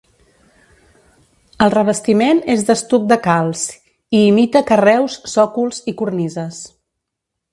El 1.65 1.73
revestiment 1.73 2.41
és 2.53 2.63
d'estuc 2.69 3.05
de 3.11 3.19
calç 3.27 3.67
i 4.19 4.23
imita 4.31 4.65
carreus, 4.73 5.21
sòcols 5.35 5.83
i 5.93 5.97
cornises. 6.03 6.61